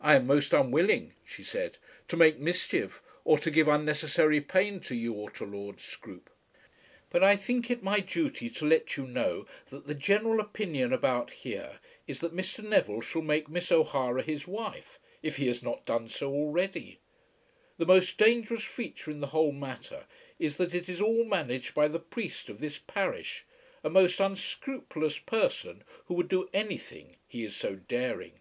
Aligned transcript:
"I 0.00 0.16
am 0.16 0.26
most 0.26 0.52
unwilling," 0.52 1.14
she 1.24 1.44
said, 1.44 1.78
"to 2.08 2.16
make 2.16 2.40
mischief 2.40 3.00
or 3.24 3.38
to 3.38 3.48
give 3.48 3.68
unnecessary 3.68 4.40
pain 4.40 4.80
to 4.80 4.96
you 4.96 5.12
or 5.12 5.30
to 5.30 5.44
Lord 5.44 5.78
Scroope; 5.80 6.30
but 7.10 7.22
I 7.22 7.36
think 7.36 7.70
it 7.70 7.80
my 7.80 8.00
duty 8.00 8.50
to 8.50 8.66
let 8.66 8.96
you 8.96 9.06
know 9.06 9.46
that 9.70 9.86
the 9.86 9.94
general 9.94 10.40
opinion 10.40 10.92
about 10.92 11.30
here 11.30 11.78
is 12.08 12.18
that 12.22 12.34
Mr. 12.34 12.68
Neville 12.68 13.00
shall 13.02 13.22
make 13.22 13.48
Miss 13.48 13.70
O'Hara 13.70 14.22
his 14.22 14.48
wife, 14.48 14.98
if 15.22 15.36
he 15.36 15.46
has 15.46 15.62
not 15.62 15.86
done 15.86 16.08
so 16.08 16.32
already. 16.32 16.98
The 17.78 17.86
most 17.86 18.18
dangerous 18.18 18.64
feature 18.64 19.12
in 19.12 19.20
the 19.20 19.28
whole 19.28 19.52
matter 19.52 20.06
is 20.40 20.56
that 20.56 20.74
it 20.74 20.88
is 20.88 21.00
all 21.00 21.24
managed 21.24 21.72
by 21.72 21.86
the 21.86 22.00
priest 22.00 22.48
of 22.48 22.58
this 22.58 22.78
parish, 22.78 23.44
a 23.84 23.88
most 23.90 24.18
unscrupulous 24.18 25.20
person, 25.20 25.84
who 26.06 26.14
would 26.14 26.28
do 26.28 26.50
anything, 26.52 27.14
he 27.28 27.44
is 27.44 27.54
so 27.54 27.76
daring. 27.76 28.40